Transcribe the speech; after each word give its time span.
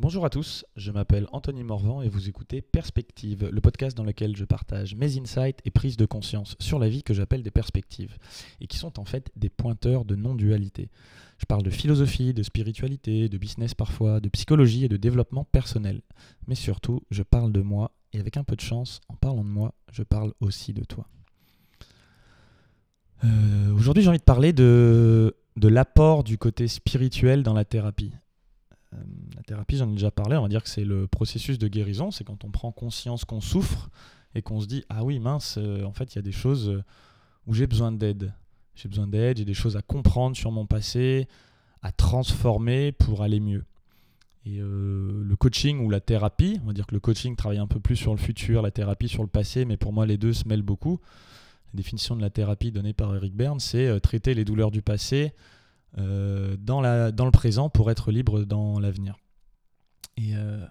Bonjour 0.00 0.24
à 0.24 0.30
tous, 0.30 0.64
je 0.74 0.90
m'appelle 0.90 1.28
Anthony 1.30 1.62
Morvan 1.62 2.02
et 2.02 2.08
vous 2.08 2.28
écoutez 2.28 2.60
Perspective, 2.60 3.48
le 3.48 3.60
podcast 3.60 3.96
dans 3.96 4.02
lequel 4.02 4.36
je 4.36 4.44
partage 4.44 4.96
mes 4.96 5.20
insights 5.20 5.60
et 5.64 5.70
prises 5.70 5.96
de 5.96 6.04
conscience 6.04 6.56
sur 6.58 6.80
la 6.80 6.88
vie 6.88 7.04
que 7.04 7.14
j'appelle 7.14 7.44
des 7.44 7.52
perspectives, 7.52 8.18
et 8.60 8.66
qui 8.66 8.76
sont 8.76 8.98
en 8.98 9.04
fait 9.04 9.30
des 9.36 9.48
pointeurs 9.48 10.04
de 10.04 10.16
non-dualité. 10.16 10.90
Je 11.38 11.46
parle 11.46 11.62
de 11.62 11.70
philosophie, 11.70 12.34
de 12.34 12.42
spiritualité, 12.42 13.28
de 13.28 13.38
business 13.38 13.76
parfois, 13.76 14.18
de 14.18 14.28
psychologie 14.30 14.84
et 14.84 14.88
de 14.88 14.96
développement 14.96 15.44
personnel. 15.44 16.02
Mais 16.48 16.56
surtout, 16.56 17.02
je 17.12 17.22
parle 17.22 17.52
de 17.52 17.60
moi, 17.60 17.92
et 18.12 18.18
avec 18.18 18.36
un 18.36 18.42
peu 18.42 18.56
de 18.56 18.62
chance, 18.62 19.00
en 19.08 19.14
parlant 19.14 19.44
de 19.44 19.48
moi, 19.48 19.74
je 19.92 20.02
parle 20.02 20.34
aussi 20.40 20.72
de 20.72 20.82
toi. 20.82 21.06
Euh, 23.22 23.72
aujourd'hui, 23.72 24.02
j'ai 24.02 24.08
envie 24.08 24.18
de 24.18 24.24
parler 24.24 24.52
de, 24.52 25.36
de 25.56 25.68
l'apport 25.68 26.24
du 26.24 26.36
côté 26.36 26.66
spirituel 26.66 27.44
dans 27.44 27.54
la 27.54 27.64
thérapie. 27.64 28.10
Euh, 28.94 28.98
la 29.36 29.42
thérapie, 29.42 29.76
j'en 29.76 29.88
ai 29.88 29.92
déjà 29.92 30.10
parlé, 30.10 30.36
on 30.36 30.42
va 30.42 30.48
dire 30.48 30.62
que 30.62 30.68
c'est 30.68 30.84
le 30.84 31.06
processus 31.06 31.58
de 31.58 31.68
guérison, 31.68 32.10
c'est 32.10 32.24
quand 32.24 32.44
on 32.44 32.50
prend 32.50 32.72
conscience 32.72 33.24
qu'on 33.24 33.40
souffre 33.40 33.90
et 34.34 34.42
qu'on 34.42 34.60
se 34.60 34.66
dit 34.66 34.84
ah 34.88 35.04
oui 35.04 35.18
mince, 35.18 35.56
euh, 35.58 35.84
en 35.84 35.92
fait 35.92 36.14
il 36.14 36.16
y 36.16 36.18
a 36.18 36.22
des 36.22 36.32
choses 36.32 36.68
euh, 36.68 36.82
où 37.46 37.54
j'ai 37.54 37.66
besoin 37.66 37.92
d'aide. 37.92 38.32
J'ai 38.74 38.88
besoin 38.88 39.06
d'aide, 39.06 39.38
j'ai 39.38 39.44
des 39.44 39.54
choses 39.54 39.76
à 39.76 39.82
comprendre 39.82 40.36
sur 40.36 40.50
mon 40.50 40.66
passé, 40.66 41.28
à 41.82 41.92
transformer 41.92 42.90
pour 42.90 43.22
aller 43.22 43.38
mieux. 43.38 43.64
Et 44.46 44.58
le 44.58 45.34
coaching 45.38 45.78
ou 45.78 45.88
la 45.88 46.00
thérapie, 46.00 46.60
on 46.64 46.66
va 46.66 46.72
dire 46.74 46.86
que 46.86 46.94
le 46.94 47.00
coaching 47.00 47.34
travaille 47.34 47.58
un 47.58 47.66
peu 47.66 47.80
plus 47.80 47.96
sur 47.96 48.10
le 48.10 48.18
futur, 48.18 48.60
la 48.60 48.70
thérapie 48.70 49.08
sur 49.08 49.22
le 49.22 49.28
passé, 49.28 49.64
mais 49.64 49.78
pour 49.78 49.94
moi 49.94 50.04
les 50.04 50.18
deux 50.18 50.34
se 50.34 50.46
mêlent 50.46 50.62
beaucoup. 50.62 51.00
La 51.72 51.78
définition 51.78 52.14
de 52.14 52.20
la 52.20 52.28
thérapie 52.28 52.72
donnée 52.72 52.92
par 52.92 53.14
Eric 53.14 53.34
Berne, 53.34 53.58
c'est 53.58 54.00
traiter 54.00 54.34
les 54.34 54.44
douleurs 54.44 54.70
du 54.70 54.82
passé, 54.82 55.32
euh, 55.98 56.56
dans, 56.58 56.80
la, 56.80 57.12
dans 57.12 57.24
le 57.24 57.30
présent 57.30 57.68
pour 57.68 57.90
être 57.90 58.10
libre 58.10 58.44
dans 58.44 58.80
l'avenir. 58.80 59.16
Et, 60.16 60.34
euh, 60.34 60.64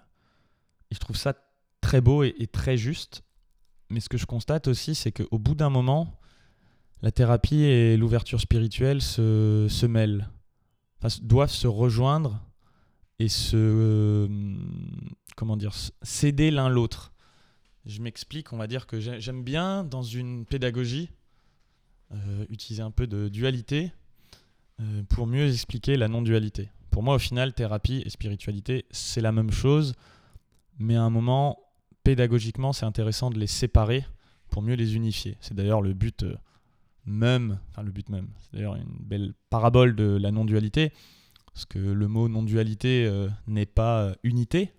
je 0.90 0.98
trouve 0.98 1.16
ça 1.16 1.34
très 1.80 2.00
beau 2.00 2.22
et, 2.22 2.46
très 2.46 2.76
juste. 2.76 3.24
Mais 3.90 4.00
ce 4.00 4.08
que 4.08 4.18
je 4.18 4.26
constate 4.26 4.68
aussi, 4.68 4.94
c'est 4.94 5.12
qu'au 5.12 5.38
bout 5.38 5.54
d'un 5.54 5.70
moment, 5.70 6.20
la 7.00 7.10
thérapie 7.10 7.62
et 7.62 7.96
l'ouverture 7.96 8.40
spirituelle 8.40 9.00
se, 9.00 9.66
se 9.68 9.86
mêlent, 9.86 10.28
doivent 11.22 11.50
se 11.50 11.66
rejoindre 11.66 12.40
et 13.18 13.28
se 13.28 13.56
euh, 13.56 14.28
comment 15.36 15.56
dire 15.56 15.72
céder 16.02 16.50
l'un 16.50 16.68
l'autre. 16.68 17.12
Je 17.86 18.00
m'explique, 18.00 18.52
on 18.52 18.56
va 18.56 18.66
dire 18.66 18.86
que 18.86 19.00
j'aime 19.00 19.42
bien 19.42 19.84
dans 19.84 20.02
une 20.02 20.44
pédagogie 20.46 21.10
utiliser 22.48 22.80
un 22.80 22.92
peu 22.92 23.08
de 23.08 23.28
dualité 23.28 23.90
euh, 23.90 24.03
pour 25.08 25.26
mieux 25.26 25.48
expliquer 25.48 25.96
la 25.96 26.08
non-dualité. 26.08 26.70
Pour 26.90 27.02
moi, 27.02 27.16
au 27.16 27.18
final, 27.18 27.52
thérapie 27.52 28.02
et 28.04 28.08
spiritualité, 28.08 28.86
c'est 28.90 29.20
la 29.20 29.32
même 29.32 29.50
chose, 29.50 29.94
mais 30.78 30.96
à 30.96 31.02
un 31.02 31.10
moment, 31.10 31.58
pédagogiquement, 32.04 32.72
c'est 32.72 32.86
intéressant 32.86 33.30
de 33.30 33.38
les 33.38 33.46
séparer 33.46 34.04
pour 34.48 34.62
mieux 34.62 34.74
les 34.74 34.94
unifier. 34.94 35.36
C'est 35.40 35.54
d'ailleurs 35.54 35.82
le 35.82 35.92
but 35.92 36.22
euh, 36.22 36.36
même, 37.04 37.58
enfin 37.70 37.82
le 37.82 37.90
but 37.90 38.08
même, 38.08 38.28
c'est 38.38 38.54
d'ailleurs 38.54 38.76
une 38.76 38.96
belle 39.00 39.34
parabole 39.50 39.96
de 39.96 40.16
la 40.16 40.30
non-dualité, 40.30 40.92
parce 41.52 41.66
que 41.66 41.78
le 41.78 42.08
mot 42.08 42.28
non-dualité 42.28 43.06
euh, 43.06 43.28
n'est 43.48 43.66
pas 43.66 44.14
unité. 44.22 44.72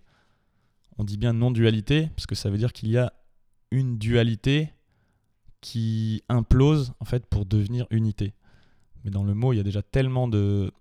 On 0.98 1.04
dit 1.04 1.18
bien 1.18 1.34
non-dualité, 1.34 2.10
parce 2.16 2.28
que 2.28 2.36
ça 2.36 2.50
veut 2.50 2.58
dire 2.58 2.72
qu'il 2.72 2.90
y 2.90 2.98
a 2.98 3.12
une 3.72 3.98
dualité 3.98 4.72
qui 5.60 6.24
implose 6.30 6.94
en 7.00 7.06
fait 7.06 7.26
pour 7.26 7.46
devenir 7.46 7.88
unité 7.90 8.34
mais 9.06 9.12
dans 9.12 9.24
le 9.24 9.36
mot, 9.36 9.54
il 9.54 9.58
y 9.58 9.60
a 9.60 9.64
déjà 9.64 9.84
tellement 9.84 10.28
de, 10.28 10.74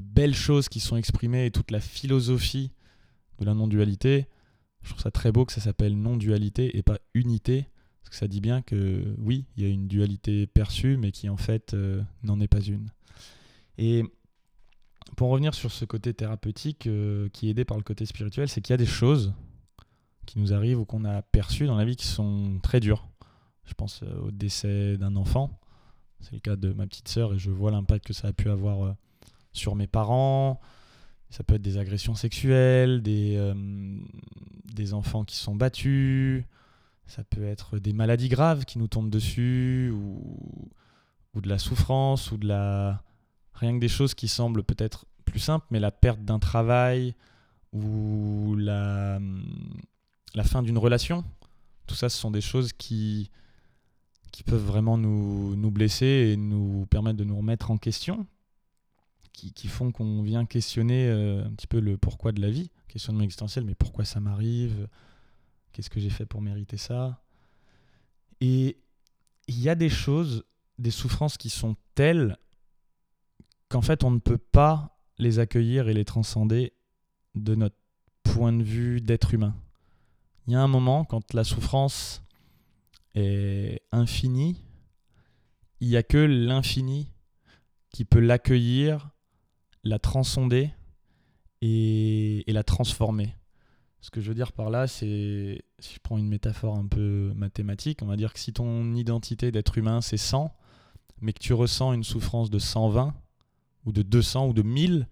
belles 0.00 0.34
choses 0.34 0.68
qui 0.68 0.80
sont 0.80 0.96
exprimées 0.96 1.46
et 1.46 1.50
toute 1.50 1.70
la 1.70 1.80
philosophie 1.80 2.70
de 3.38 3.46
la 3.46 3.54
non-dualité. 3.54 4.28
Je 4.82 4.90
trouve 4.90 5.02
ça 5.02 5.10
très 5.10 5.32
beau 5.32 5.46
que 5.46 5.52
ça 5.52 5.62
s'appelle 5.62 5.96
non-dualité 5.96 6.76
et 6.76 6.82
pas 6.82 6.98
unité, 7.14 7.66
parce 8.02 8.10
que 8.10 8.16
ça 8.16 8.28
dit 8.28 8.40
bien 8.40 8.60
que 8.60 9.14
oui, 9.18 9.46
il 9.56 9.62
y 9.62 9.66
a 9.66 9.70
une 9.70 9.88
dualité 9.88 10.46
perçue, 10.46 10.98
mais 10.98 11.10
qui 11.10 11.28
en 11.30 11.38
fait 11.38 11.72
euh, 11.72 12.02
n'en 12.22 12.38
est 12.38 12.48
pas 12.48 12.60
une. 12.60 12.90
Et 13.78 14.04
pour 15.16 15.30
revenir 15.30 15.54
sur 15.54 15.72
ce 15.72 15.86
côté 15.86 16.12
thérapeutique 16.12 16.86
euh, 16.86 17.28
qui 17.30 17.48
est 17.48 17.50
aidé 17.50 17.64
par 17.64 17.78
le 17.78 17.82
côté 17.82 18.04
spirituel, 18.04 18.48
c'est 18.48 18.60
qu'il 18.60 18.72
y 18.72 18.74
a 18.74 18.78
des 18.78 18.86
choses 18.86 19.32
qui 20.26 20.38
nous 20.38 20.52
arrivent 20.52 20.80
ou 20.80 20.84
qu'on 20.84 21.04
a 21.06 21.22
perçues 21.22 21.66
dans 21.66 21.76
la 21.76 21.86
vie 21.86 21.96
qui 21.96 22.06
sont 22.06 22.58
très 22.62 22.78
dures. 22.78 23.08
Je 23.64 23.72
pense 23.72 24.02
euh, 24.02 24.26
au 24.26 24.30
décès 24.30 24.98
d'un 24.98 25.16
enfant. 25.16 25.59
C'est 26.20 26.32
le 26.32 26.40
cas 26.40 26.56
de 26.56 26.72
ma 26.72 26.86
petite 26.86 27.08
sœur 27.08 27.34
et 27.34 27.38
je 27.38 27.50
vois 27.50 27.70
l'impact 27.70 28.06
que 28.06 28.12
ça 28.12 28.28
a 28.28 28.32
pu 28.32 28.50
avoir 28.50 28.84
euh, 28.84 28.92
sur 29.52 29.74
mes 29.74 29.86
parents. 29.86 30.60
Ça 31.30 31.44
peut 31.44 31.54
être 31.54 31.62
des 31.62 31.78
agressions 31.78 32.14
sexuelles, 32.14 33.02
des, 33.02 33.36
euh, 33.36 33.54
des 34.74 34.94
enfants 34.94 35.24
qui 35.24 35.36
sont 35.36 35.54
battus, 35.54 36.44
ça 37.06 37.24
peut 37.24 37.44
être 37.44 37.78
des 37.78 37.92
maladies 37.92 38.28
graves 38.28 38.64
qui 38.64 38.78
nous 38.78 38.88
tombent 38.88 39.10
dessus, 39.10 39.92
ou, 39.94 40.70
ou 41.34 41.40
de 41.40 41.48
la 41.48 41.58
souffrance, 41.58 42.32
ou 42.32 42.36
de 42.36 42.46
la... 42.46 43.02
Rien 43.54 43.74
que 43.74 43.80
des 43.80 43.88
choses 43.88 44.14
qui 44.14 44.26
semblent 44.26 44.62
peut-être 44.62 45.06
plus 45.24 45.38
simples, 45.38 45.66
mais 45.70 45.80
la 45.80 45.90
perte 45.90 46.24
d'un 46.24 46.38
travail, 46.38 47.14
ou 47.72 48.56
la, 48.56 49.20
la 50.34 50.44
fin 50.44 50.62
d'une 50.62 50.78
relation. 50.78 51.24
Tout 51.86 51.94
ça, 51.94 52.08
ce 52.08 52.18
sont 52.18 52.30
des 52.30 52.40
choses 52.40 52.72
qui, 52.72 53.30
qui 54.32 54.42
peuvent 54.42 54.64
vraiment 54.64 54.96
nous, 54.96 55.56
nous, 55.56 55.70
blesser 55.70 56.32
et 56.32 56.36
nous 56.36 56.86
permettre 56.86 57.18
de 57.18 57.24
nous 57.24 57.36
remettre 57.36 57.70
en 57.70 57.78
question, 57.78 58.26
qui, 59.32 59.52
qui 59.52 59.68
font 59.68 59.92
qu'on 59.92 60.22
vient 60.22 60.44
questionner 60.44 61.08
euh, 61.08 61.44
un 61.44 61.50
petit 61.50 61.66
peu 61.66 61.80
le 61.80 61.96
pourquoi 61.96 62.32
de 62.32 62.40
la 62.40 62.50
vie, 62.50 62.70
questionnement 62.88 63.22
existentiel, 63.22 63.64
mais 63.64 63.74
pourquoi 63.74 64.04
ça 64.04 64.20
m'arrive 64.20 64.88
Qu'est-ce 65.72 65.90
que 65.90 66.00
j'ai 66.00 66.10
fait 66.10 66.26
pour 66.26 66.42
mériter 66.42 66.76
ça? 66.76 67.22
Et 68.40 68.76
il 69.46 69.60
y 69.60 69.68
a 69.68 69.74
des 69.74 69.88
choses, 69.88 70.44
des 70.78 70.90
souffrances 70.90 71.36
qui 71.36 71.50
sont 71.50 71.76
telles 71.94 72.36
qu'en 73.68 73.82
fait 73.82 74.04
on 74.04 74.10
ne 74.10 74.18
peut 74.18 74.38
pas 74.38 74.98
les 75.18 75.38
accueillir 75.38 75.88
et 75.88 75.94
les 75.94 76.04
transcender 76.04 76.72
de 77.34 77.54
notre 77.54 77.76
point 78.22 78.52
de 78.52 78.62
vue 78.62 79.00
d'être 79.00 79.34
humain. 79.34 79.54
Il 80.46 80.52
y 80.52 80.56
a 80.56 80.62
un 80.62 80.68
moment 80.68 81.04
quand 81.04 81.32
la 81.34 81.44
souffrance 81.44 82.22
est 83.14 83.82
infini, 83.92 84.62
il 85.80 85.88
n'y 85.88 85.96
a 85.96 86.02
que 86.02 86.18
l'infini 86.18 87.12
qui 87.90 88.04
peut 88.04 88.20
l'accueillir, 88.20 89.10
la 89.82 89.98
transcender 89.98 90.70
et, 91.62 92.44
la 92.46 92.62
transformer. 92.62 93.34
Ce 94.00 94.10
que 94.10 94.20
je 94.20 94.28
veux 94.28 94.34
dire 94.34 94.52
par 94.52 94.70
là, 94.70 94.86
c'est, 94.86 95.62
si 95.78 95.94
je 95.94 96.00
prends 96.02 96.18
une 96.18 96.28
métaphore 96.28 96.76
un 96.76 96.86
peu 96.86 97.32
mathématique, 97.34 98.02
on 98.02 98.06
va 98.06 98.16
dire 98.16 98.32
que 98.32 98.40
si 98.40 98.52
ton 98.52 98.94
identité 98.94 99.52
d'être 99.52 99.76
humain 99.76 100.00
c'est 100.00 100.16
100, 100.16 100.54
mais 101.20 101.32
que 101.32 101.38
tu 101.38 101.52
ressens 101.52 101.92
une 101.92 102.04
souffrance 102.04 102.50
de 102.50 102.58
120, 102.58 103.14
ou 103.84 103.92
de 103.92 104.02
200, 104.02 104.48
ou 104.48 104.52
de 104.52 104.62
1000, 104.62 105.06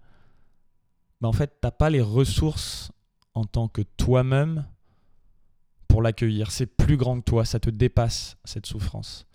bah 1.21 1.27
en 1.27 1.33
fait, 1.33 1.49
tu 1.49 1.59
n'as 1.63 1.71
pas 1.71 1.89
les 1.89 2.01
ressources 2.01 2.91
en 3.33 3.45
tant 3.45 3.67
que 3.67 3.81
toi-même 3.81 4.65
pour 5.89 6.01
l'accueillir. 6.01 6.51
C'est 6.51 6.67
plus 6.67 6.95
grand 6.95 7.19
que 7.19 7.25
toi, 7.25 7.43
ça 7.43 7.59
te 7.59 7.69
dépasse, 7.69 8.37
cette 8.45 8.65
souffrance. 8.65 9.27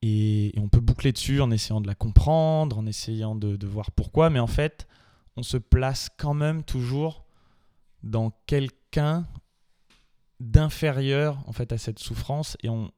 Et, 0.00 0.54
on 0.56 0.68
peut 0.68 0.80
boucler 0.80 1.12
dessus 1.12 1.42
en 1.42 1.50
essayant 1.50 1.82
de 1.82 1.86
la 1.86 1.94
comprendre, 1.94 2.78
en 2.78 2.86
essayant 2.86 3.34
de, 3.34 3.66
voir 3.66 3.90
pourquoi, 3.90 4.30
mais 4.30 4.38
en 4.38 4.46
fait, 4.46 4.86
on 5.36 5.42
se 5.42 5.58
place 5.58 6.08
quand 6.16 6.34
même 6.34 6.62
toujours 6.62 7.26
dans 8.02 8.30
quelqu'un 8.46 9.26
d'inférieur 10.40 11.42
en 11.48 11.52
fait 11.52 11.72
à 11.72 11.78
cette 11.78 11.98
souffrance 11.98 12.56
et 12.62 12.68
on 12.68 12.92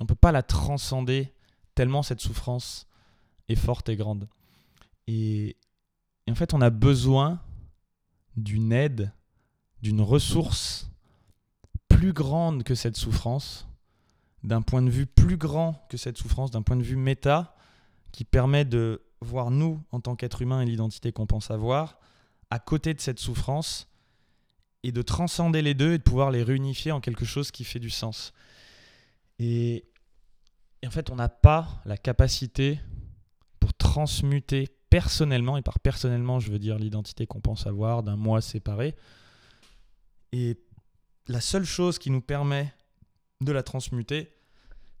ne 0.00 0.06
peut 0.06 0.16
pas 0.16 0.32
la 0.32 0.42
transcender 0.42 1.32
tellement 1.76 2.02
cette 2.02 2.20
souffrance 2.20 2.88
est 3.48 3.54
forte 3.54 3.88
et 3.88 3.96
grande. 3.96 4.28
et 5.06 5.56
en 6.28 6.34
fait, 6.34 6.52
on 6.52 6.60
a 6.60 6.70
besoin 6.70 7.40
d'une 8.36 8.72
aide, 8.72 9.12
d'une 9.82 10.00
ressource 10.00 10.90
plus 12.04 12.12
grande 12.12 12.64
que 12.64 12.74
cette 12.74 12.98
souffrance, 12.98 13.66
d'un 14.42 14.60
point 14.60 14.82
de 14.82 14.90
vue 14.90 15.06
plus 15.06 15.38
grand 15.38 15.86
que 15.88 15.96
cette 15.96 16.18
souffrance, 16.18 16.50
d'un 16.50 16.60
point 16.60 16.76
de 16.76 16.82
vue 16.82 16.96
méta, 16.96 17.56
qui 18.12 18.24
permet 18.24 18.66
de 18.66 19.00
voir 19.22 19.50
nous, 19.50 19.82
en 19.90 20.00
tant 20.00 20.14
qu'être 20.14 20.42
humain 20.42 20.60
et 20.60 20.66
l'identité 20.66 21.12
qu'on 21.12 21.24
pense 21.24 21.50
avoir, 21.50 21.98
à 22.50 22.58
côté 22.58 22.92
de 22.92 23.00
cette 23.00 23.18
souffrance, 23.18 23.88
et 24.82 24.92
de 24.92 25.00
transcender 25.00 25.62
les 25.62 25.72
deux 25.72 25.94
et 25.94 25.98
de 25.98 26.02
pouvoir 26.02 26.30
les 26.30 26.42
réunifier 26.42 26.92
en 26.92 27.00
quelque 27.00 27.24
chose 27.24 27.50
qui 27.50 27.64
fait 27.64 27.78
du 27.78 27.88
sens. 27.88 28.34
Et, 29.38 29.86
et 30.82 30.86
en 30.86 30.90
fait, 30.90 31.08
on 31.08 31.16
n'a 31.16 31.30
pas 31.30 31.80
la 31.86 31.96
capacité 31.96 32.80
pour 33.60 33.72
transmuter 33.72 34.68
personnellement, 34.90 35.56
et 35.56 35.62
par 35.62 35.78
personnellement, 35.78 36.38
je 36.38 36.52
veux 36.52 36.58
dire 36.58 36.76
l'identité 36.76 37.26
qu'on 37.26 37.40
pense 37.40 37.66
avoir 37.66 38.02
d'un 38.02 38.16
moi 38.16 38.42
séparé, 38.42 38.94
et 40.32 40.58
la 41.26 41.40
seule 41.40 41.64
chose 41.64 41.98
qui 41.98 42.10
nous 42.10 42.20
permet 42.20 42.72
de 43.40 43.52
la 43.52 43.62
transmuter, 43.62 44.32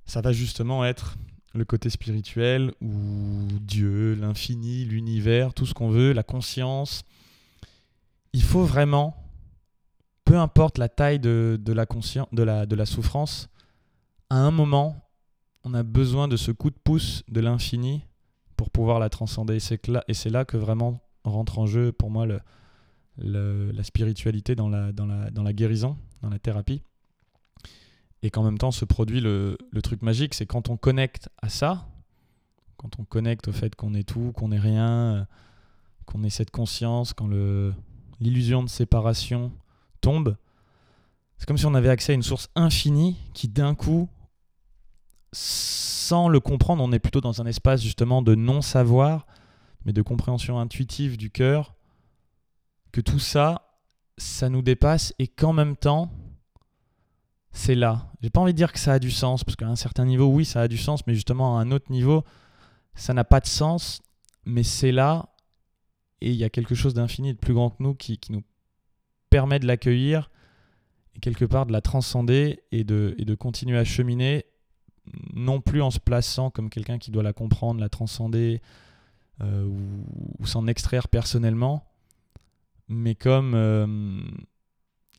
ça 0.06 0.20
va 0.20 0.32
justement 0.32 0.84
être 0.84 1.16
le 1.54 1.64
côté 1.64 1.88
spirituel 1.88 2.72
ou 2.80 3.46
Dieu, 3.60 4.14
l'infini, 4.14 4.84
l'univers, 4.84 5.54
tout 5.54 5.66
ce 5.66 5.74
qu'on 5.74 5.90
veut, 5.90 6.12
la 6.12 6.22
conscience. 6.22 7.04
il 8.32 8.42
faut 8.42 8.64
vraiment, 8.64 9.16
peu 10.24 10.36
importe 10.36 10.78
la 10.78 10.88
taille 10.88 11.20
de, 11.20 11.58
la, 11.68 11.86
conscience, 11.86 12.26
de, 12.32 12.42
la, 12.42 12.66
de 12.66 12.74
la 12.74 12.86
souffrance, 12.86 13.48
à 14.30 14.36
un 14.36 14.50
moment, 14.50 14.96
on 15.62 15.74
a 15.74 15.82
besoin 15.82 16.26
de 16.28 16.36
ce 16.36 16.50
coup 16.50 16.70
de 16.70 16.78
pouce 16.82 17.22
de 17.28 17.40
l'infini 17.40 18.02
pour 18.56 18.70
pouvoir 18.70 18.98
la 18.98 19.08
transcender. 19.08 19.56
Et 19.56 20.14
c'est 20.14 20.30
là, 20.30 20.44
que 20.44 20.56
vraiment 20.56 21.00
rentre 21.24 21.58
en 21.58 21.66
jeu 21.66 21.92
pour 21.92 22.10
moi 22.10 22.26
le, 22.26 22.40
la 23.18 23.84
spiritualité 23.84 24.54
dans 24.54 24.68
la, 24.68 24.92
dans, 24.92 25.06
la, 25.06 25.30
dans 25.30 25.42
la 25.42 25.52
guérison, 25.52 25.96
dans 26.22 26.30
la 26.30 26.38
thérapie. 26.38 26.82
Et 28.22 28.30
qu'en 28.30 28.42
même 28.42 28.58
temps 28.58 28.70
se 28.70 28.84
produit 28.84 29.20
le, 29.20 29.58
le 29.70 29.82
truc 29.82 30.02
magique, 30.02 30.34
c'est 30.34 30.46
quand 30.46 30.70
on 30.70 30.76
connecte 30.76 31.28
à 31.42 31.48
ça, 31.48 31.86
quand 32.76 32.98
on 32.98 33.04
connecte 33.04 33.48
au 33.48 33.52
fait 33.52 33.74
qu'on 33.74 33.94
est 33.94 34.08
tout, 34.08 34.32
qu'on 34.32 34.50
est 34.50 34.58
rien, 34.58 35.26
qu'on 36.06 36.24
ait 36.24 36.30
cette 36.30 36.50
conscience, 36.50 37.12
quand 37.12 37.28
l'illusion 38.20 38.62
de 38.62 38.68
séparation 38.68 39.52
tombe, 40.00 40.36
c'est 41.38 41.46
comme 41.46 41.58
si 41.58 41.66
on 41.66 41.74
avait 41.74 41.88
accès 41.88 42.12
à 42.12 42.14
une 42.14 42.22
source 42.22 42.48
infinie 42.54 43.16
qui 43.34 43.48
d'un 43.48 43.74
coup, 43.74 44.08
sans 45.32 46.28
le 46.28 46.40
comprendre, 46.40 46.82
on 46.82 46.92
est 46.92 46.98
plutôt 46.98 47.20
dans 47.20 47.42
un 47.42 47.46
espace 47.46 47.82
justement 47.82 48.22
de 48.22 48.34
non-savoir, 48.34 49.26
mais 49.84 49.92
de 49.92 50.02
compréhension 50.02 50.58
intuitive 50.58 51.16
du 51.16 51.30
cœur, 51.30 51.74
que 52.94 53.00
tout 53.00 53.18
ça, 53.18 53.76
ça 54.18 54.48
nous 54.48 54.62
dépasse 54.62 55.14
et 55.18 55.26
qu'en 55.26 55.52
même 55.52 55.76
temps, 55.76 56.12
c'est 57.50 57.74
là. 57.74 58.12
J'ai 58.22 58.30
pas 58.30 58.40
envie 58.40 58.52
de 58.52 58.56
dire 58.56 58.72
que 58.72 58.78
ça 58.78 58.92
a 58.92 58.98
du 59.00 59.10
sens, 59.10 59.42
parce 59.42 59.56
qu'à 59.56 59.66
un 59.66 59.74
certain 59.74 60.04
niveau, 60.04 60.26
oui, 60.26 60.44
ça 60.44 60.60
a 60.60 60.68
du 60.68 60.78
sens, 60.78 61.04
mais 61.08 61.14
justement 61.14 61.58
à 61.58 61.60
un 61.60 61.72
autre 61.72 61.90
niveau, 61.90 62.22
ça 62.94 63.12
n'a 63.12 63.24
pas 63.24 63.40
de 63.40 63.46
sens, 63.46 64.00
mais 64.44 64.62
c'est 64.62 64.92
là, 64.92 65.34
et 66.20 66.30
il 66.30 66.36
y 66.36 66.44
a 66.44 66.50
quelque 66.50 66.76
chose 66.76 66.94
d'infini, 66.94 67.34
de 67.34 67.38
plus 67.38 67.52
grand 67.52 67.70
que 67.70 67.82
nous, 67.82 67.96
qui, 67.96 68.20
nous 68.30 68.44
permet 69.28 69.58
de 69.58 69.66
l'accueillir, 69.66 70.30
et 71.16 71.18
quelque 71.18 71.44
part 71.44 71.66
de 71.66 71.72
la 71.72 71.80
transcender, 71.80 72.62
et 72.70 72.84
de, 72.84 73.34
continuer 73.34 73.76
à 73.76 73.84
cheminer, 73.84 74.44
non 75.32 75.60
plus 75.60 75.82
en 75.82 75.90
se 75.90 75.98
plaçant 75.98 76.48
comme 76.50 76.70
quelqu'un 76.70 76.98
qui 76.98 77.10
doit 77.10 77.24
la 77.24 77.32
comprendre, 77.32 77.80
la 77.80 77.88
transcender, 77.88 78.62
euh, 79.40 79.66
ou 80.38 80.46
s'en 80.46 80.68
extraire 80.68 81.08
personnellement, 81.08 81.84
mais 82.88 83.14
comme 83.14 83.54
euh, 83.54 83.86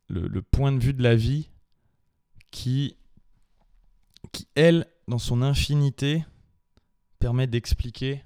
le, 0.08 0.42
point 0.42 0.72
de 0.72 0.80
vue 0.80 0.94
de 0.94 1.04
la 1.04 1.16
vie 1.16 1.50
qui, 2.52 2.96
qui, 4.32 4.48
elle, 4.56 4.88
dans 5.08 5.20
son 5.20 5.42
infinité, 5.42 6.26
permet 7.20 7.48
d'expliquer 7.48 8.24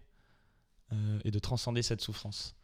euh, 0.91 1.19
et 1.23 1.31
de 1.31 1.39
transcender 1.39 1.81
cette 1.81 2.01
souffrance. 2.01 2.55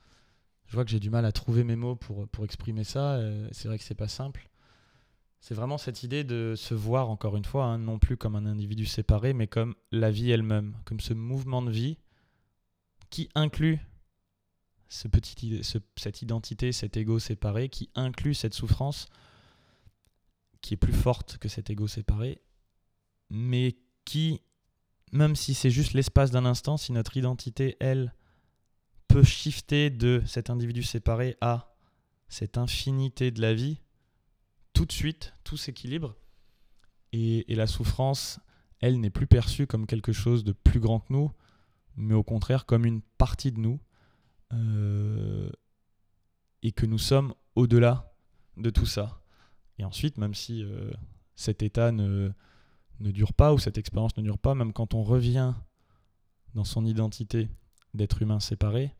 Je 0.68 0.74
vois 0.74 0.84
que 0.84 0.92
j'ai 0.92 1.00
du 1.00 1.10
mal 1.10 1.26
à 1.26 1.32
trouver 1.32 1.64
mes 1.64 1.76
mots 1.76 1.96
pour, 1.96 2.28
pour 2.28 2.44
exprimer 2.44 2.84
ça. 2.84 3.14
Euh, 3.14 3.48
c'est 3.52 3.68
vrai 3.68 3.78
que 3.78 3.84
c'est 3.84 3.96
pas 3.96 4.08
simple. 4.08 4.50
C'est 5.40 5.54
vraiment 5.54 5.78
cette 5.78 6.02
idée 6.02 6.24
de 6.24 6.56
se 6.58 6.74
voir, 6.74 7.10
encore 7.10 7.38
une 7.38 7.46
fois, 7.46 7.66
hein, 7.66 7.78
non 7.78 8.00
plus 8.00 8.18
comme 8.18 8.36
un 8.36 8.48
individu 8.48 8.86
séparé, 8.86 9.34
mais 9.34 9.46
comme 9.46 9.76
la 9.92 10.10
vie 10.10 10.32
elle-même, 10.32 10.76
comme 10.86 11.00
ce 11.00 11.14
mouvement 11.14 11.62
de 11.62 11.70
vie 11.70 12.00
qui 13.12 13.30
inclut 13.36 13.80
ce 14.88 15.08
petit, 15.08 15.62
cette 15.96 16.22
identité, 16.22 16.72
cet 16.72 16.98
ego 16.98 17.20
séparé 17.20 17.70
qui 17.70 17.90
inclut 17.96 18.36
cette 18.36 18.54
souffrance 18.54 19.08
qui 20.62 20.74
est 20.74 20.78
plus 20.78 20.94
forte 20.94 21.38
que 21.38 21.48
cet 21.48 21.70
ego 21.70 21.88
séparé, 21.88 22.42
mais 23.30 23.78
qui, 24.04 24.42
même 25.12 25.36
si 25.36 25.54
c'est 25.54 25.70
juste 25.70 25.94
l'espace 25.94 26.32
d'un 26.32 26.46
instant, 26.46 26.78
si 26.78 26.92
notre 26.92 27.18
identité, 27.18 27.78
elle, 27.80 28.14
peut 29.08 29.24
shifter 29.24 29.92
de 29.92 30.24
cet 30.26 30.50
individu 30.50 30.82
séparé 30.82 31.38
à 31.40 31.76
cette 32.30 32.58
infinité 32.58 33.30
de 33.30 33.42
la 33.42 33.54
vie, 33.54 33.80
tout 34.74 34.86
de 34.86 34.92
suite, 34.92 35.34
tout 35.44 35.58
s'équilibre. 35.58 36.16
Et, 37.12 37.52
et 37.52 37.56
la 37.56 37.68
souffrance, 37.68 38.40
elle, 38.80 39.00
n'est 39.00 39.12
plus 39.12 39.28
perçue 39.28 39.68
comme 39.68 39.86
quelque 39.86 40.14
chose 40.14 40.44
de 40.44 40.52
plus 40.52 40.80
grand 40.80 41.00
que 41.00 41.14
nous, 41.14 41.32
mais 41.96 42.16
au 42.16 42.24
contraire 42.24 42.66
comme 42.66 42.86
une 42.86 43.02
partie 43.02 43.52
de 43.52 43.60
nous 43.60 43.80
euh, 44.56 45.50
et 46.64 46.72
que 46.72 46.86
nous 46.86 46.98
sommes 46.98 47.34
au-delà 47.56 48.14
de 48.58 48.70
tout 48.70 48.86
ça. 48.86 49.22
Et 49.78 49.86
ensuite, 49.86 50.18
même 50.18 50.34
si 50.34 50.64
euh, 50.64 50.92
cet 51.36 51.62
état 51.62 51.92
ne, 51.92 52.32
ne 53.00 53.12
dure 53.12 53.34
pas 53.34 53.54
ou 53.54 53.60
cette 53.60 53.78
expérience 53.78 54.16
ne 54.18 54.24
dure 54.24 54.40
pas, 54.40 54.56
même 54.56 54.74
quand 54.74 54.94
on 54.94 55.04
revient 55.04 55.54
dans 56.54 56.64
son 56.64 56.86
identité 56.86 57.50
d'être 57.94 58.22
humain 58.22 58.40
séparé, 58.40 58.96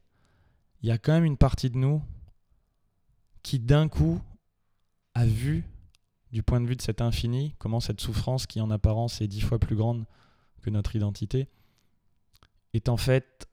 il 0.82 0.90
y 0.90 0.92
a 0.92 0.98
quand 0.98 1.14
même 1.14 1.26
une 1.26 1.38
partie 1.38 1.70
de 1.70 1.78
nous 1.78 2.04
qui 3.42 3.60
d'un 3.60 3.88
coup 3.88 4.22
a 5.14 5.26
vu, 5.26 5.64
du 6.32 6.44
point 6.44 6.60
de 6.60 6.68
vue 6.68 6.76
de 6.76 6.82
cet 6.82 7.02
infini, 7.02 7.56
comment 7.58 7.80
cette 7.80 8.02
souffrance 8.02 8.46
qui 8.46 8.60
en 8.60 8.70
apparence 8.70 9.22
est 9.22 9.28
dix 9.28 9.42
fois 9.42 9.60
plus 9.60 9.76
grande 9.76 10.06
que 10.62 10.70
notre 10.70 10.96
identité, 10.96 11.48
est 12.74 12.90
en 12.90 12.98
fait 12.98 13.48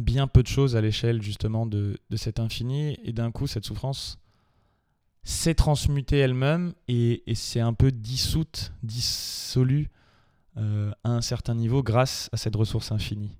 bien 0.00 0.26
peu 0.26 0.42
de 0.42 0.48
choses 0.48 0.76
à 0.76 0.80
l'échelle 0.80 1.22
justement 1.22 1.66
de, 1.66 1.98
cet 2.16 2.40
infini. 2.40 2.98
Et 3.02 3.12
d'un 3.12 3.30
coup, 3.30 3.46
cette 3.46 3.64
souffrance 3.64 4.18
s'est 5.22 5.54
transmutée 5.54 6.18
elle-même 6.18 6.74
et, 6.88 7.22
s'est 7.34 7.60
un 7.60 7.72
peu 7.72 7.90
dissoute, 7.90 8.72
dissolue 8.82 9.90
euh, 10.56 10.92
à 11.02 11.10
un 11.10 11.20
certain 11.20 11.54
niveau 11.54 11.82
grâce 11.82 12.28
à 12.32 12.36
cette 12.36 12.56
ressource 12.56 12.92
infinie. 12.92 13.36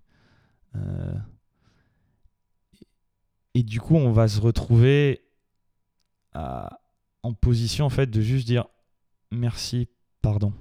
Euh, 0.76 1.14
et 3.54 3.62
du 3.62 3.80
coup, 3.80 3.96
on 3.96 4.12
va 4.12 4.28
se 4.28 4.40
retrouver 4.40 5.20
en 6.34 7.32
position 7.32 7.86
en 7.86 7.90
fait 7.90 8.10
de 8.10 8.20
juste 8.20 8.46
dire 8.46 8.66
merci, 9.30 9.88
pardon. 10.20 10.52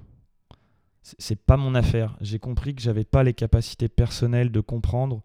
C'est 1.02 1.36
pas 1.36 1.58
mon 1.58 1.74
affaire. 1.74 2.16
J'ai 2.20 2.38
compris 2.38 2.74
que 2.74 2.80
j'avais 2.80 3.04
pas 3.04 3.22
les 3.22 3.34
capacités 3.34 3.88
personnelles 3.88 4.50
de 4.50 4.60
comprendre 4.60 5.22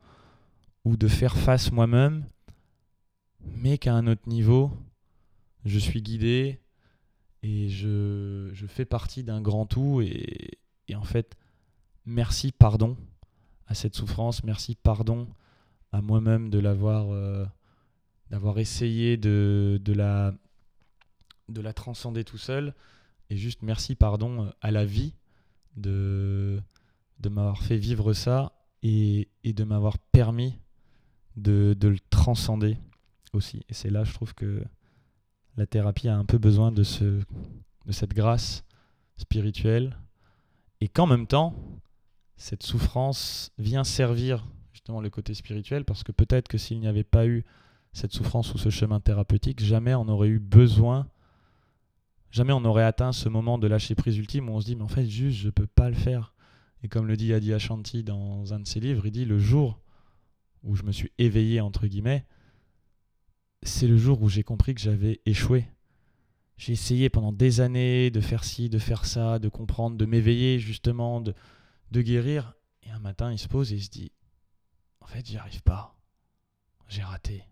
de 0.98 1.08
faire 1.08 1.38
face 1.38 1.72
moi-même, 1.72 2.26
mais 3.56 3.78
qu'à 3.78 3.94
un 3.94 4.08
autre 4.08 4.28
niveau, 4.28 4.72
je 5.66 5.80
suis 5.80 6.02
guidé 6.02 6.60
et 7.44 7.70
je, 7.70 8.50
je 8.54 8.66
fais 8.66 8.86
partie 8.86 9.24
d'un 9.24 9.42
grand 9.42 9.66
tout. 9.66 10.02
Et, 10.02 10.58
et, 10.88 10.96
en 10.96 11.04
fait, 11.04 11.38
merci, 12.06 12.52
pardon 12.52 12.98
à 13.68 13.76
cette 13.76 13.96
souffrance, 13.96 14.44
merci, 14.44 14.76
pardon 14.76 15.28
à 15.92 16.02
moi-même 16.02 16.50
de 16.50 16.60
l'avoir, 16.60 17.12
euh, 17.12 17.46
d'avoir 18.30 18.60
essayé 18.60 19.18
de, 19.18 19.80
de, 19.84 19.94
la, 19.94 20.34
de 21.50 21.62
la 21.62 21.74
transcender 21.74 22.24
tout 22.24 22.38
seul. 22.38 22.74
Et 23.30 23.38
juste 23.38 23.62
merci, 23.62 23.96
pardon 23.96 24.52
à 24.62 24.72
la 24.72 24.86
vie 24.86 25.14
de, 25.76 26.62
de 27.20 27.30
m'avoir 27.30 27.62
fait 27.62 27.78
vivre 27.78 28.14
ça 28.14 28.54
et, 28.82 29.28
et 29.44 29.54
de 29.54 29.64
m'avoir 29.64 29.98
permis 29.98 30.58
de, 31.40 31.76
le 31.82 31.98
transcender 32.10 32.78
aussi. 33.34 33.64
Et 33.70 33.74
c'est 33.74 33.90
là, 33.90 34.04
je 34.04 34.14
trouve 34.14 34.34
que 34.34 34.64
la 35.58 35.66
thérapie 35.66 36.08
a 36.08 36.18
un 36.18 36.26
peu 36.26 36.38
besoin 36.38 36.72
de, 36.72 36.84
ce, 36.84 37.04
de 37.04 37.92
cette 37.92 38.14
grâce 38.14 38.64
spirituelle 39.18 39.98
et 40.82 40.88
qu'en 40.88 41.08
même 41.08 41.28
temps, 41.28 41.54
cette 42.38 42.64
souffrance 42.64 43.52
vient 43.58 43.84
servir 43.84 44.46
justement 44.72 45.02
le 45.02 45.10
côté 45.10 45.34
spirituel 45.34 45.84
parce 45.84 46.04
que 46.04 46.12
peut-être 46.12 46.48
que 46.48 46.58
s'il 46.58 46.80
n'y 46.80 46.88
avait 46.88 47.04
pas 47.04 47.28
eu 47.28 47.44
cette 47.92 48.14
souffrance 48.14 48.54
ou 48.54 48.58
ce 48.58 48.70
chemin 48.70 49.00
thérapeutique, 49.00 49.62
jamais 49.62 49.94
on 49.94 50.08
aurait 50.08 50.30
eu 50.30 50.40
besoin, 50.40 51.08
jamais 52.32 52.54
on 52.54 52.64
aurait 52.64 52.84
atteint 52.84 53.12
ce 53.12 53.28
moment 53.28 53.58
de 53.58 53.68
lâcher 53.68 53.96
prise 53.96 54.18
ultime 54.18 54.50
où 54.50 54.54
on 54.54 54.62
se 54.62 54.68
dit 54.68 54.76
mais 54.76 54.84
en 54.84 54.88
fait 54.88 55.06
juste 55.06 55.40
je 55.40 55.50
peux 55.50 55.68
pas 55.68 55.90
le 55.90 55.96
faire. 55.96 56.34
Et 56.82 56.88
comme 56.88 57.08
le 57.08 57.18
dit 57.18 57.34
Adi 57.34 57.54
Ashanti 57.54 58.04
dans 58.04 58.54
un 58.54 58.60
de 58.62 58.68
ses 58.68 58.80
livres, 58.80 59.06
il 59.06 59.12
dit 59.12 59.26
le 59.26 59.38
jour 59.38 59.80
où 60.64 60.76
je 60.76 60.84
me 60.84 60.92
suis 60.92 61.12
éveillé, 61.18 61.62
entre 61.62 61.88
guillemets, 61.88 62.26
c'est 63.64 63.88
le 63.88 63.98
jour 63.98 64.22
où 64.22 64.30
j'ai 64.30 64.44
compris 64.44 64.76
que 64.76 64.82
j'avais 64.82 65.22
échoué. 65.26 65.68
J'ai 66.58 66.74
essayé 66.74 67.10
pendant 67.10 67.32
des 67.32 67.62
années 67.62 68.12
de 68.12 68.20
faire 68.20 68.44
ci, 68.44 68.70
de 68.70 68.80
faire 68.80 69.06
ça, 69.06 69.40
de 69.40 69.50
comprendre, 69.50 69.98
de 69.98 70.06
m'éveiller 70.06 70.60
justement, 70.60 71.22
de, 71.22 71.34
guérir. 71.92 72.54
Et 72.84 72.92
un 72.92 73.00
matin, 73.00 73.32
il 73.32 73.40
se 73.40 73.48
pose 73.48 73.72
et 73.72 73.76
il 73.76 73.84
se 73.84 73.90
dit, 73.90 74.12
en 75.00 75.08
fait, 75.08 75.26
j'y 75.26 75.38
arrive 75.38 75.64
pas. 75.64 75.96
J'ai 76.88 77.04
raté. 77.04 77.44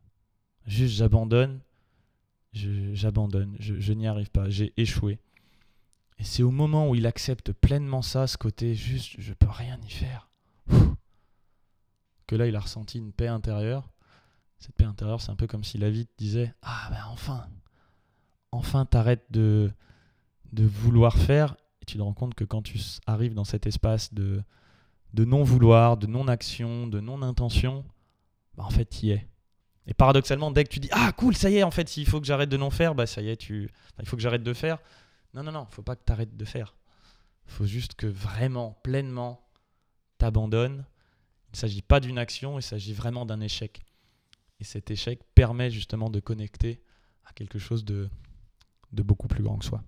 Juste, 0.65 0.95
j'abandonne. 0.95 1.61
J'abandonne. 2.53 3.55
Je, 3.59 3.79
je 3.79 3.93
n'y 3.93 4.07
arrive 4.07 4.31
pas. 4.31 4.49
J'ai 4.49 4.73
échoué. 4.77 5.19
Et 6.19 6.23
c'est 6.23 6.43
au 6.43 6.51
moment 6.51 6.89
où 6.89 6.95
il 6.95 7.05
accepte 7.05 7.53
pleinement 7.53 8.01
ça, 8.01 8.27
ce 8.27 8.37
côté 8.37 8.73
juste, 8.73 9.15
je 9.19 9.33
peux 9.33 9.49
rien 9.49 9.79
y 9.85 9.89
faire 9.89 10.29
que 12.27 12.35
là, 12.35 12.47
il 12.47 12.55
a 12.55 12.59
ressenti 12.59 12.97
une 12.99 13.11
paix 13.11 13.27
intérieure. 13.27 13.89
Cette 14.59 14.75
paix 14.75 14.85
intérieure, 14.85 15.21
c'est 15.21 15.31
un 15.31 15.35
peu 15.35 15.47
comme 15.47 15.63
si 15.63 15.77
la 15.77 15.89
vie 15.89 16.05
te 16.05 16.13
disait 16.17 16.53
Ah 16.61 16.87
ben 16.89 17.03
enfin, 17.11 17.47
enfin 18.51 18.85
t'arrêtes 18.85 19.25
de, 19.31 19.71
de 20.51 20.65
vouloir 20.65 21.15
faire 21.17 21.55
et 21.81 21.85
tu 21.85 21.97
te 21.97 22.01
rends 22.01 22.13
compte 22.13 22.33
que 22.33 22.43
quand 22.43 22.61
tu 22.61 22.79
arrives 23.05 23.33
dans 23.33 23.43
cet 23.43 23.67
espace 23.67 24.13
de, 24.13 24.43
non-vouloir, 25.15 25.97
de 25.97 26.07
non-action, 26.07 26.87
de 26.87 26.99
non-intention, 26.99 27.85
bah 28.55 28.63
en 28.63 28.69
fait, 28.69 29.03
y 29.03 29.11
es. 29.11 29.27
Et 29.85 29.93
paradoxalement, 29.93 30.51
dès 30.51 30.63
que 30.63 30.69
tu 30.69 30.79
dis 30.79 30.89
ah 30.91 31.11
cool, 31.13 31.35
ça 31.35 31.49
y 31.49 31.57
est, 31.57 31.63
en 31.63 31.71
fait, 31.71 31.87
s'il 31.87 32.07
faut 32.07 32.19
que 32.19 32.27
j'arrête 32.27 32.49
de 32.49 32.57
non 32.57 32.69
faire, 32.69 32.93
bah 32.93 33.05
ça 33.05 33.21
y 33.21 33.29
est, 33.29 33.37
tu, 33.37 33.71
il 33.99 34.05
faut 34.05 34.17
que 34.17 34.21
j'arrête 34.21 34.43
de 34.43 34.53
faire. 34.53 34.79
Non, 35.33 35.43
non, 35.43 35.51
non, 35.51 35.65
faut 35.69 35.83
pas 35.83 35.95
que 35.95 36.03
tu 36.03 36.25
de 36.25 36.45
faire. 36.45 36.75
Faut 37.45 37.65
juste 37.65 37.93
que 37.95 38.07
vraiment, 38.07 38.77
pleinement, 38.83 39.47
t'abandonnes. 40.17 40.85
Il 41.49 41.53
ne 41.53 41.57
s'agit 41.57 41.81
pas 41.81 41.99
d'une 41.99 42.17
action, 42.17 42.59
il 42.59 42.63
s'agit 42.63 42.93
vraiment 42.93 43.25
d'un 43.25 43.41
échec. 43.41 43.81
Et 44.59 44.63
cet 44.63 44.91
échec 44.91 45.21
permet 45.35 45.69
justement 45.69 46.09
de 46.09 46.19
connecter 46.19 46.81
à 47.25 47.33
quelque 47.33 47.59
chose 47.59 47.85
de, 47.85 48.09
beaucoup 48.91 49.27
plus 49.27 49.43
grand 49.43 49.57
que 49.57 49.65
soi. 49.65 49.83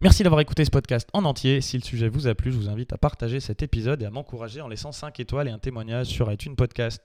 Merci 0.00 0.22
d'avoir 0.22 0.40
écouté 0.40 0.64
ce 0.64 0.70
podcast 0.70 1.08
en 1.12 1.24
entier. 1.24 1.60
Si 1.60 1.76
le 1.76 1.82
sujet 1.82 2.08
vous 2.08 2.26
a 2.26 2.34
plu, 2.34 2.52
je 2.52 2.56
vous 2.56 2.68
invite 2.68 2.92
à 2.92 2.98
partager 2.98 3.40
cet 3.40 3.62
épisode 3.62 4.02
et 4.02 4.06
à 4.06 4.10
m'encourager 4.10 4.60
en 4.60 4.68
laissant 4.68 4.92
5 4.92 5.18
étoiles 5.20 5.48
et 5.48 5.50
un 5.50 5.58
témoignage 5.58 6.06
sur 6.06 6.32
iTunes 6.32 6.56
Podcast. 6.56 7.02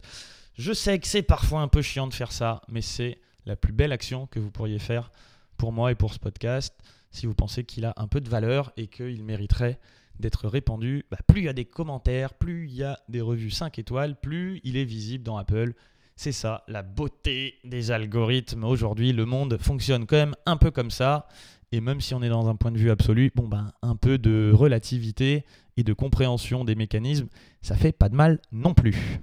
Je 0.54 0.74
sais 0.74 1.00
que 1.00 1.08
c'est 1.08 1.24
parfois 1.24 1.62
un 1.62 1.68
peu 1.68 1.82
chiant 1.82 2.08
de 2.08 2.14
faire 2.14 2.32
ça, 2.32 2.62
mais 2.68 2.82
c'est 2.82 3.20
la 3.46 3.56
plus 3.56 3.74
belle 3.74 3.92
action 3.92 4.28
que 4.28 4.40
vous 4.40 4.52
pourriez 4.52 4.80
faire 4.80 5.12
pour 5.58 5.72
moi 5.72 5.92
et 5.92 5.96
pour 5.96 6.14
ce 6.14 6.20
podcast. 6.20 6.76
Si 7.10 7.26
vous 7.26 7.34
pensez 7.34 7.64
qu'il 7.64 7.86
a 7.86 7.94
un 7.98 8.08
peu 8.08 8.22
de 8.22 8.30
valeur 8.30 8.72
et 8.78 8.88
qu'il 8.88 9.24
mériterait 9.24 9.80
d'être 10.22 10.48
répandu, 10.48 11.06
bah, 11.12 11.18
plus 11.28 11.42
il 11.42 11.46
y 11.46 11.50
a 11.50 11.54
des 11.54 11.66
commentaires, 11.66 12.34
plus 12.34 12.68
il 12.68 12.76
y 12.76 12.84
a 12.84 12.98
des 13.10 13.22
revues 13.22 13.52
5 13.52 13.78
étoiles, 13.80 14.16
plus 14.20 14.62
il 14.64 14.78
est 14.78 14.86
visible 14.86 15.24
dans 15.24 15.38
Apple. 15.38 15.74
C'est 16.16 16.32
ça, 16.32 16.64
la 16.68 16.84
beauté 16.84 17.56
des 17.64 17.92
algorithmes. 17.92 18.64
Aujourd'hui, 18.64 19.12
le 19.12 19.26
monde 19.26 19.58
fonctionne 19.60 20.06
quand 20.06 20.18
même 20.18 20.36
un 20.46 20.58
peu 20.58 20.72
comme 20.72 20.92
ça. 20.92 21.28
Et 21.72 21.82
même 21.82 22.02
si 22.02 22.14
on 22.14 22.22
est 22.22 22.30
dans 22.30 22.48
un 22.48 22.56
point 22.56 22.72
de 22.72 22.78
vue 22.78 22.92
absolu, 22.92 23.32
bon 23.34 23.48
ben 23.48 23.72
un 23.82 23.96
peu 23.96 24.18
de 24.18 24.52
relativité 24.54 25.46
et 25.78 25.84
de 25.84 25.94
compréhension 25.94 26.66
des 26.66 26.76
mécanismes, 26.76 27.28
ça 27.62 27.76
fait 27.76 27.94
pas 27.94 28.10
de 28.10 28.16
mal 28.16 28.40
non 28.52 28.74
plus. 28.74 29.20